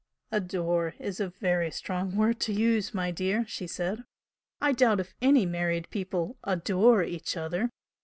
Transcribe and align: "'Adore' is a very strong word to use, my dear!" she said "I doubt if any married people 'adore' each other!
"'Adore' 0.31 0.95
is 0.97 1.19
a 1.19 1.29
very 1.29 1.69
strong 1.69 2.15
word 2.15 2.39
to 2.39 2.51
use, 2.51 2.91
my 2.91 3.11
dear!" 3.11 3.45
she 3.47 3.67
said 3.67 4.03
"I 4.59 4.71
doubt 4.71 4.99
if 4.99 5.13
any 5.21 5.45
married 5.45 5.91
people 5.91 6.37
'adore' 6.43 7.03
each 7.03 7.37
other! 7.37 7.69